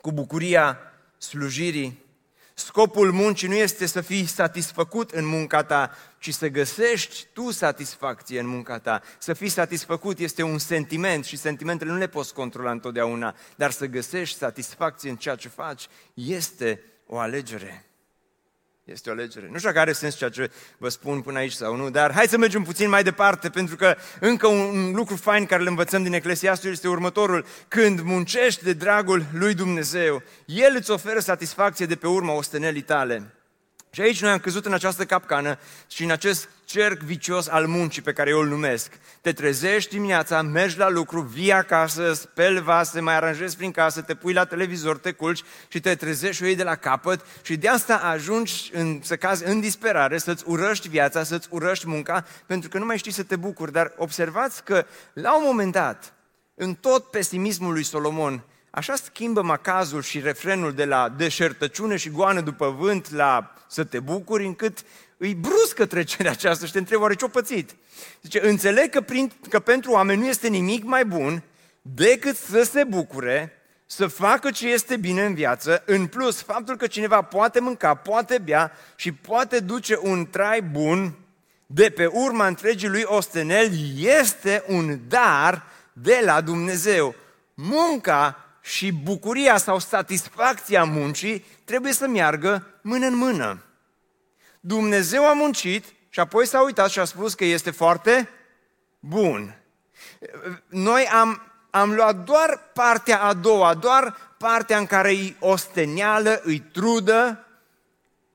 [0.00, 0.78] cu bucuria
[1.18, 2.06] slujirii.
[2.58, 8.40] Scopul muncii nu este să fii satisfăcut în munca ta, ci să găsești tu satisfacție
[8.40, 9.02] în munca ta.
[9.18, 13.86] Să fii satisfăcut este un sentiment și sentimentele nu le poți controla întotdeauna, dar să
[13.86, 17.87] găsești satisfacție în ceea ce faci este o alegere.
[18.92, 19.48] Este o alegere.
[19.50, 22.26] Nu știu dacă are sens ceea ce vă spun până aici sau nu, dar hai
[22.26, 26.12] să mergem puțin mai departe, pentru că încă un lucru fain care îl învățăm din
[26.12, 27.44] Eclesiastul este următorul.
[27.68, 33.32] Când muncești de dragul lui Dumnezeu, El îți oferă satisfacție de pe urma ostenelii tale.
[33.90, 38.02] Și aici noi am căzut în această capcană și în acest cerc vicios al muncii
[38.02, 38.92] pe care eu îl numesc.
[39.20, 44.14] Te trezești dimineața, mergi la lucru, vii acasă, speli vase, mai aranjezi prin casă, te
[44.14, 47.56] pui la televizor, te culci și te trezești și o iei de la capăt și
[47.56, 52.68] de asta ajungi în, să cazi în disperare, să-ți urăști viața, să-ți urăști munca, pentru
[52.68, 53.72] că nu mai știi să te bucuri.
[53.72, 56.12] Dar observați că la un moment dat,
[56.54, 62.40] în tot pesimismul lui Solomon, Așa schimbă macazul și refrenul de la deșertăciune și goană
[62.40, 64.78] după vânt la să te bucuri, încât
[65.16, 67.76] îi bruscă trecerea aceasta și te întrebi oare ce-o pățit.
[68.22, 71.42] Zice, înțeleg că, prin, că pentru oameni nu este nimic mai bun
[71.82, 73.52] decât să se bucure
[73.86, 78.38] să facă ce este bine în viață, în plus, faptul că cineva poate mânca, poate
[78.38, 81.14] bea și poate duce un trai bun
[81.66, 87.14] de pe urma întregii lui ostenel, este un dar de la Dumnezeu.
[87.54, 93.62] Munca și bucuria sau satisfacția muncii trebuie să meargă mână în mână.
[94.60, 98.28] Dumnezeu a muncit și apoi s-a uitat și a spus că este foarte
[98.98, 99.62] bun.
[100.66, 106.58] Noi am, am luat doar partea a doua, doar partea în care îi osteneală, îi
[106.58, 107.46] trudă,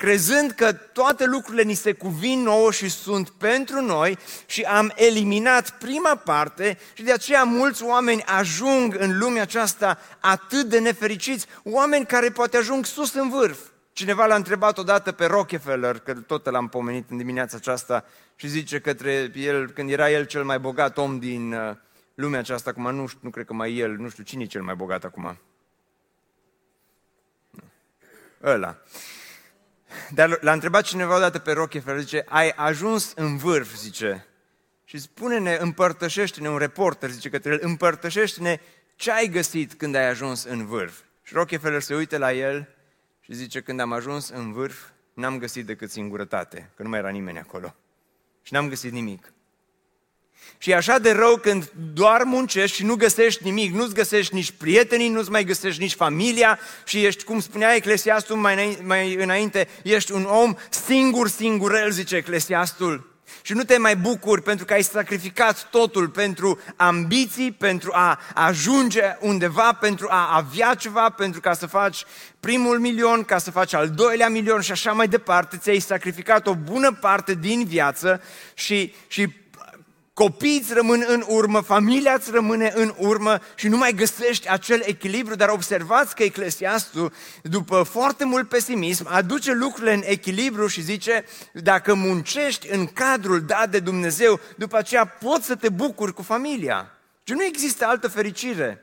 [0.04, 5.78] crezând că toate lucrurile ni se cuvin nouă și sunt pentru noi și am eliminat
[5.78, 12.06] prima parte și de aceea mulți oameni ajung în lumea aceasta atât de nefericiți, oameni
[12.06, 13.60] care poate ajung sus în vârf.
[13.94, 18.80] Cineva l-a întrebat odată pe Rockefeller, că tot l-am pomenit în dimineața aceasta, și zice
[18.80, 21.76] către el, când era el cel mai bogat om din uh,
[22.14, 24.76] lumea aceasta, acum nu, nu cred că mai el, nu știu cine e cel mai
[24.76, 25.38] bogat acum.
[28.44, 28.78] Ăla.
[30.10, 34.26] Dar l-a întrebat cineva odată pe Rockefeller, zice, ai ajuns în vârf, zice,
[34.84, 38.60] și spune-ne, împărtășește-ne, un reporter zice către el, împărtășește-ne
[38.96, 41.00] ce ai găsit când ai ajuns în vârf.
[41.24, 42.76] Și Rockefeller se uită la el
[43.22, 44.78] și zice, când am ajuns în vârf,
[45.14, 47.76] n-am găsit decât singurătate, că nu mai era nimeni acolo.
[48.42, 49.33] Și n-am găsit nimic.
[50.58, 54.52] Și e așa de rău când doar muncești și nu găsești nimic, nu-ți găsești nici
[54.52, 60.12] prietenii, nu-ți mai găsești nici familia și ești, cum spunea Eclesiastul mai, mai înainte, ești
[60.12, 63.12] un om singur, singurel, zice Eclesiastul.
[63.42, 69.18] Și nu te mai bucuri pentru că ai sacrificat totul pentru ambiții, pentru a ajunge
[69.20, 72.06] undeva, pentru a avea ceva, pentru ca să faci
[72.40, 75.58] primul milion, ca să faci al doilea milion și așa mai departe.
[75.58, 78.22] Ți-ai sacrificat o bună parte din viață
[78.54, 79.28] și, și
[80.14, 84.82] copiii îți rămân în urmă, familia îți rămâne în urmă și nu mai găsești acel
[84.86, 91.26] echilibru, dar observați că Eclesiastul, după foarte mult pesimism, aduce lucrurile în echilibru și zice,
[91.54, 96.98] dacă muncești în cadrul dat de Dumnezeu, după aceea poți să te bucuri cu familia.
[97.24, 98.82] Și nu există altă fericire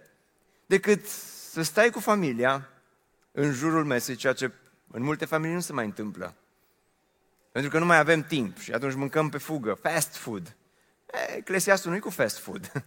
[0.66, 1.06] decât
[1.50, 2.68] să stai cu familia
[3.32, 4.52] în jurul mesei, ceea ce
[4.90, 6.34] în multe familii nu se mai întâmplă.
[7.52, 10.54] Pentru că nu mai avem timp și atunci mâncăm pe fugă, fast food.
[11.36, 12.72] Eclesiastul nu e cu fast food.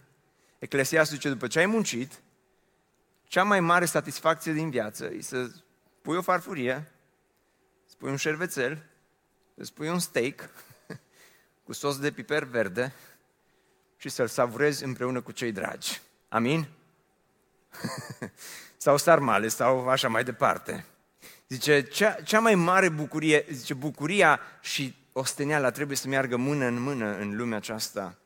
[0.58, 2.22] Eclesiastul zice, după ce ai muncit,
[3.22, 5.50] cea mai mare satisfacție din viață e să
[6.02, 6.90] pui o farfurie,
[7.86, 8.86] să pui un șervețel,
[9.60, 10.50] să pui un steak
[11.64, 12.92] cu sos de piper verde
[13.96, 16.00] și să-l savurezi împreună cu cei dragi.
[16.28, 16.68] Amin?
[18.76, 20.86] sau sarmale, sau așa mai departe.
[21.48, 26.80] Zice, cea, cea mai mare bucurie, zice, bucuria și osteneala trebuie să meargă mână în
[26.80, 28.18] mână în lumea aceasta.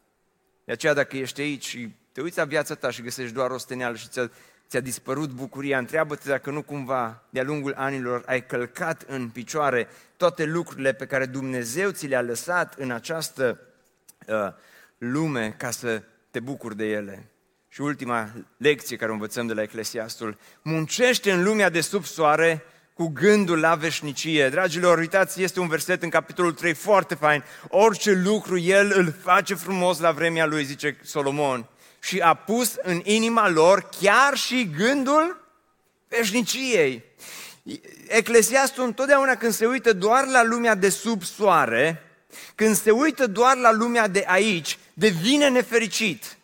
[0.65, 3.97] De aceea dacă ești aici și te uiți la viața ta și găsești doar osteneală
[3.97, 4.31] și ți-a,
[4.69, 10.45] ți-a dispărut bucuria, întreabă-te dacă nu cumva de-a lungul anilor ai călcat în picioare toate
[10.45, 13.61] lucrurile pe care Dumnezeu ți le-a lăsat în această
[14.27, 14.53] uh,
[14.99, 17.31] lume ca să te bucuri de ele.
[17.69, 22.65] Și ultima lecție care o învățăm de la Eclesiastul, muncește în lumea de sub soare
[22.99, 24.49] cu gândul la veșnicie.
[24.49, 27.45] Dragilor, uitați, este un verset în capitolul 3 foarte fain.
[27.69, 31.69] Orice lucru El îl face frumos la vremea Lui, zice Solomon.
[32.01, 35.45] Și a pus în inima lor chiar și gândul
[36.09, 37.05] veșniciei.
[38.09, 42.03] Eclesiastul întotdeauna când se uită doar la lumea de sub soare,
[42.55, 46.37] când se uită doar la lumea de aici, devine nefericit.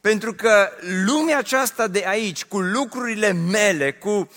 [0.00, 0.68] Pentru că
[1.06, 4.28] lumea aceasta de aici, cu lucrurile mele, cu uh,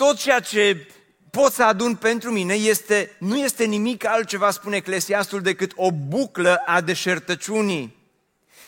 [0.00, 0.86] tot ceea ce
[1.30, 6.62] pot să adun pentru mine este, nu este nimic altceva, spune Eclesiastul, decât o buclă
[6.66, 7.96] a deșertăciunii.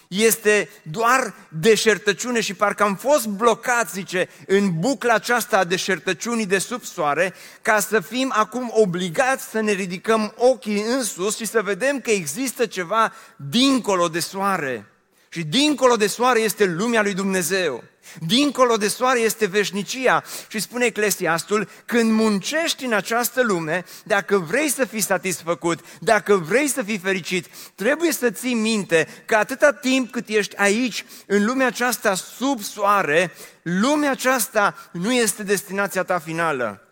[0.09, 6.59] Este doar deșertăciune și parcă am fost blocați, zice, în bucla aceasta a deșertăciunii de
[6.59, 11.63] sub soare, ca să fim acum obligați să ne ridicăm ochii în sus și să
[11.63, 14.87] vedem că există ceva dincolo de soare.
[15.29, 17.85] Și dincolo de soare este lumea lui Dumnezeu.
[18.27, 24.69] Dincolo de soare este veșnicia și spune Eclesiastul, când muncești în această lume, dacă vrei
[24.69, 30.11] să fii satisfăcut, dacă vrei să fii fericit, trebuie să ții minte că atâta timp
[30.11, 36.87] cât ești aici, în lumea aceasta sub soare, lumea aceasta nu este destinația ta finală.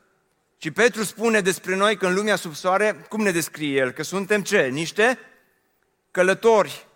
[0.62, 3.90] Și Petru spune despre noi că în lumea sub soare, cum ne descrie el?
[3.90, 4.60] Că suntem ce?
[4.60, 5.18] Niște
[6.10, 6.86] călători.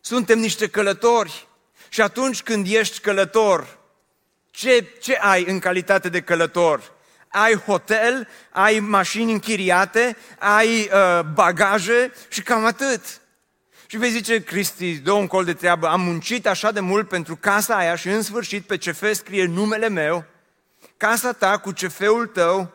[0.00, 1.48] Suntem niște călători.
[1.92, 3.78] Și atunci când ești călător,
[4.50, 6.92] ce, ce ai în calitate de călător?
[7.28, 13.20] Ai hotel, ai mașini închiriate, ai uh, bagaje și cam atât.
[13.86, 17.36] Și vei zice, Cristi, dă un col de treabă, am muncit așa de mult pentru
[17.36, 20.24] casa aia și în sfârșit pe CF scrie numele meu,
[20.96, 22.72] casa ta cu CF-ul tău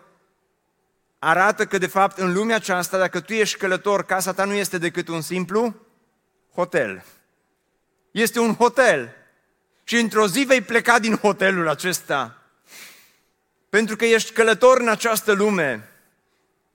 [1.20, 4.78] arată că de fapt în lumea aceasta, dacă tu ești călător, casa ta nu este
[4.78, 5.76] decât un simplu
[6.54, 7.04] hotel.
[8.16, 9.16] Este un hotel.
[9.84, 12.42] Și într-o zi vei pleca din hotelul acesta.
[13.70, 15.90] Pentru că ești călător în această lume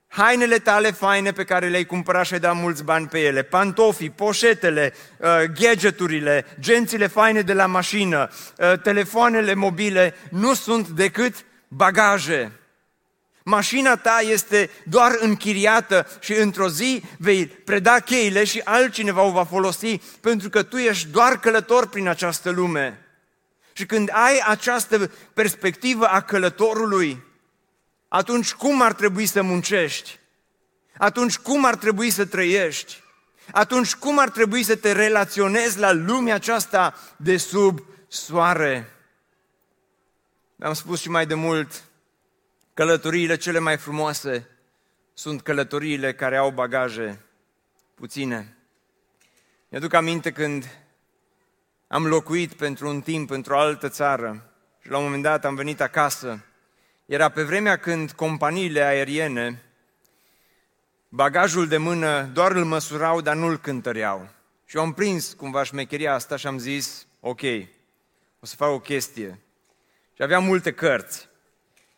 [0.07, 4.09] hainele tale faine pe care le-ai cumpărat și ai dat mulți bani pe ele, pantofii,
[4.09, 5.27] poșetele, uh,
[5.59, 12.51] gadgeturile, gențile faine de la mașină, uh, telefoanele mobile, nu sunt decât bagaje.
[13.51, 19.43] Mașina ta este doar închiriată și într-o zi vei preda cheile și altcineva o va
[19.43, 23.05] folosi pentru că tu ești doar călător prin această lume.
[23.73, 27.23] Și când ai această perspectivă a călătorului,
[28.07, 30.19] atunci cum ar trebui să muncești?
[30.97, 33.03] Atunci cum ar trebui să trăiești?
[33.51, 38.93] Atunci cum ar trebui să te relaționezi la lumea aceasta de sub soare?
[40.59, 41.83] Am spus și mai de mult,
[42.73, 44.47] călătoriile cele mai frumoase
[45.13, 47.25] sunt călătoriile care au bagaje
[47.95, 48.57] puține.
[49.69, 50.85] Mi-aduc aminte când
[51.87, 55.81] am locuit pentru un timp într-o altă țară și la un moment dat am venit
[55.81, 56.45] acasă
[57.05, 59.63] era pe vremea când companiile aeriene
[61.09, 64.29] bagajul de mână doar îl măsurau, dar nu îl cântăreau.
[64.65, 67.41] Și eu am prins cumva șmecheria asta și am zis, ok,
[68.39, 69.39] o să fac o chestie.
[70.13, 71.29] Și aveam multe cărți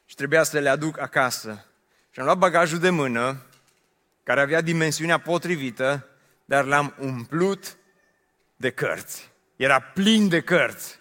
[0.06, 1.66] și trebuia să le aduc acasă.
[2.10, 3.46] Și am luat bagajul de mână,
[4.24, 6.08] care avea dimensiunea potrivită,
[6.46, 7.78] dar l-am umplut
[8.56, 9.32] de cărți.
[9.56, 11.00] Era plin de cărți.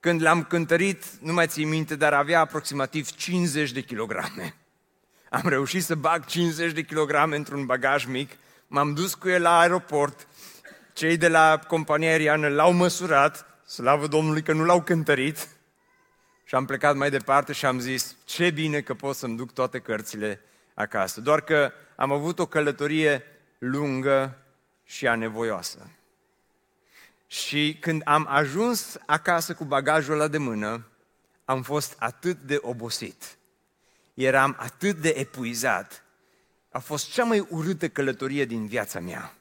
[0.00, 4.54] Când l-am cântărit, nu mai țin minte, dar avea aproximativ 50 de kilograme.
[5.30, 8.30] Am reușit să bag 50 de kilograme într-un bagaj mic,
[8.66, 10.28] m-am dus cu el la aeroport,
[10.92, 15.48] cei de la compania aeriană l-au măsurat, slavă Domnului că nu l-au cântărit,
[16.48, 19.78] și am plecat mai departe și am zis, ce bine că pot să-mi duc toate
[19.78, 20.40] cărțile
[20.74, 21.20] acasă.
[21.20, 23.22] Doar că am avut o călătorie
[23.58, 24.38] lungă
[24.84, 25.90] și anevoioasă.
[27.26, 30.86] Și când am ajuns acasă cu bagajul ăla de mână,
[31.44, 33.38] am fost atât de obosit.
[34.14, 36.04] Eram atât de epuizat.
[36.70, 39.34] A fost cea mai urâtă călătorie din viața mea.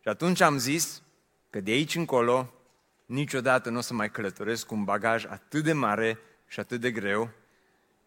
[0.00, 1.02] Și atunci am zis
[1.50, 2.55] că de aici încolo
[3.06, 6.90] niciodată nu o să mai călătoresc cu un bagaj atât de mare și atât de
[6.90, 7.30] greu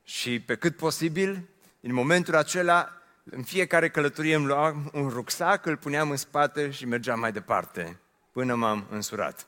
[0.03, 1.47] și pe cât posibil,
[1.81, 6.85] în momentul acela, în fiecare călătorie îmi luam un rucsac, îl puneam în spate și
[6.85, 7.99] mergeam mai departe
[8.31, 9.47] până m-am însurat.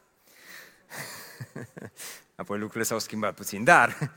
[2.35, 3.63] Apoi lucrurile s-au schimbat puțin.
[3.63, 4.11] Dar,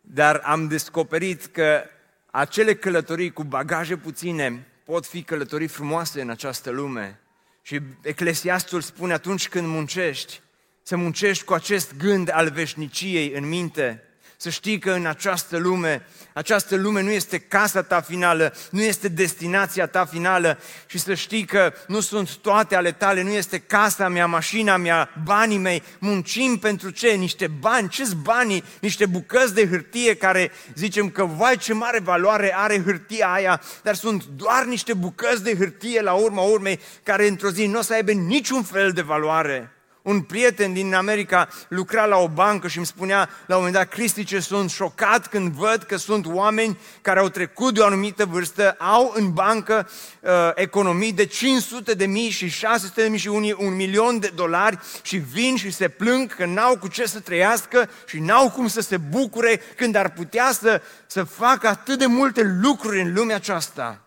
[0.00, 1.82] dar am descoperit că
[2.30, 7.20] acele călătorii cu bagaje puține pot fi călătorii frumoase în această lume.
[7.62, 10.40] Și Eclesiastul spune atunci când muncești,
[10.88, 14.02] să muncești cu acest gând al veșniciei în minte,
[14.36, 19.08] să știi că în această lume, această lume nu este casa ta finală, nu este
[19.08, 24.08] destinația ta finală și să știi că nu sunt toate ale tale, nu este casa
[24.08, 27.08] mea, mașina mea, banii mei, muncim pentru ce?
[27.08, 28.64] Niște bani, ce banii?
[28.80, 33.94] Niște bucăți de hârtie care zicem că vai ce mare valoare are hârtia aia, dar
[33.94, 37.92] sunt doar niște bucăți de hârtie la urma urmei care într-o zi nu o să
[37.92, 39.70] aibă niciun fel de valoare.
[40.06, 43.88] Un prieten din America lucra la o bancă și îmi spunea la un moment dat,
[43.88, 48.76] Cristice, sunt șocat când văd că sunt oameni care au trecut de o anumită vârstă,
[48.78, 49.88] au în bancă
[50.20, 54.32] uh, economii de 500 de mii și 600 de mii și un, un milion de
[54.34, 58.68] dolari și vin și se plâng că n-au cu ce să trăiască și n-au cum
[58.68, 63.36] să se bucure când ar putea să, să facă atât de multe lucruri în lumea
[63.36, 64.00] aceasta.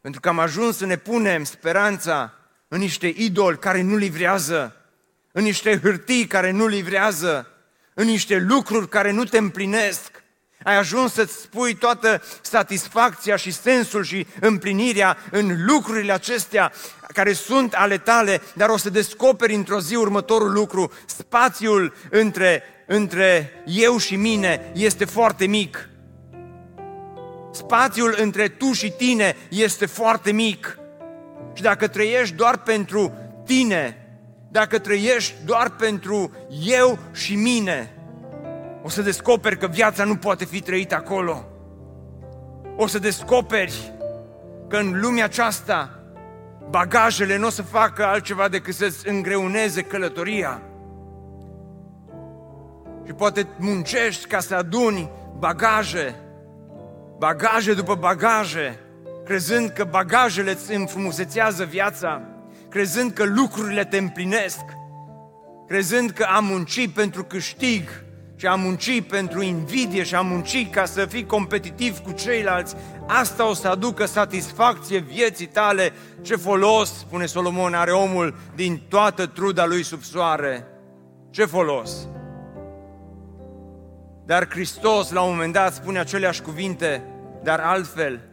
[0.00, 2.34] Pentru că am ajuns să ne punem speranța
[2.72, 4.76] în niște idoli care nu livrează,
[5.32, 7.46] în niște hârtii care nu livrează,
[7.94, 10.22] în niște lucruri care nu te împlinesc.
[10.62, 16.72] Ai ajuns să-ți spui toată satisfacția și sensul și împlinirea în lucrurile acestea
[17.06, 20.92] care sunt ale tale, dar o să descoperi într-o zi următorul lucru.
[21.06, 25.88] Spațiul între, între eu și mine este foarte mic.
[27.52, 30.79] Spațiul între tu și tine este foarte mic.
[31.52, 33.12] Și dacă trăiești doar pentru
[33.44, 33.96] tine,
[34.50, 36.30] dacă trăiești doar pentru
[36.64, 37.94] eu și mine,
[38.82, 41.44] o să descoperi că viața nu poate fi trăită acolo.
[42.76, 43.92] O să descoperi
[44.68, 46.00] că în lumea aceasta
[46.70, 50.62] bagajele nu o să facă altceva decât să-ți îngreuneze călătoria.
[53.06, 56.14] Și poate muncești ca să aduni bagaje,
[57.18, 58.78] bagaje după bagaje,
[59.24, 62.22] crezând că bagajele îți înfrumusețează viața,
[62.68, 64.60] crezând că lucrurile te împlinesc,
[65.66, 67.88] crezând că am muncit pentru câștig
[68.36, 72.74] și am muncit pentru invidie și am muncit ca să fii competitiv cu ceilalți,
[73.06, 75.92] asta o să aducă satisfacție vieții tale.
[76.20, 80.66] Ce folos, spune Solomon, are omul din toată truda lui sub soare?
[81.30, 82.08] Ce folos?
[84.26, 87.02] Dar Hristos la un moment dat spune aceleași cuvinte,
[87.42, 88.29] dar altfel.